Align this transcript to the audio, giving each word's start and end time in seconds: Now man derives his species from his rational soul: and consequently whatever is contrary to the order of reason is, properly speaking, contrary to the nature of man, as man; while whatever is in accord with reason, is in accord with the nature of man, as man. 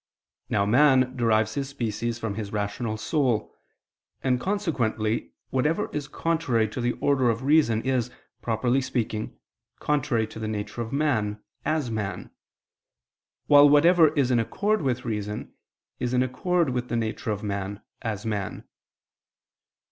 Now 0.49 0.65
man 0.65 1.15
derives 1.15 1.53
his 1.53 1.69
species 1.69 2.17
from 2.17 2.33
his 2.33 2.51
rational 2.51 2.97
soul: 2.97 3.53
and 4.23 4.39
consequently 4.39 5.33
whatever 5.51 5.91
is 5.93 6.07
contrary 6.07 6.67
to 6.69 6.81
the 6.81 6.93
order 6.93 7.29
of 7.29 7.43
reason 7.43 7.83
is, 7.83 8.09
properly 8.41 8.81
speaking, 8.81 9.37
contrary 9.79 10.25
to 10.25 10.39
the 10.39 10.47
nature 10.47 10.81
of 10.81 10.91
man, 10.91 11.39
as 11.65 11.91
man; 11.91 12.31
while 13.45 13.69
whatever 13.69 14.07
is 14.15 14.31
in 14.31 14.39
accord 14.39 14.81
with 14.81 15.05
reason, 15.05 15.53
is 15.99 16.15
in 16.15 16.23
accord 16.23 16.71
with 16.71 16.89
the 16.89 16.95
nature 16.97 17.29
of 17.29 17.43
man, 17.43 17.83
as 18.01 18.25
man. 18.25 18.67